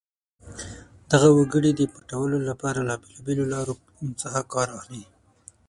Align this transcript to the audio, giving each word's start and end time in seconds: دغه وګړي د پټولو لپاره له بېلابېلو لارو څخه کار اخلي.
دغه 1.11 1.29
وګړي 1.37 1.71
د 1.75 1.81
پټولو 1.93 2.37
لپاره 2.49 2.79
له 2.89 2.95
بېلابېلو 3.01 3.45
لارو 3.53 3.73
څخه 4.21 4.39
کار 4.53 4.67
اخلي. 4.79 5.03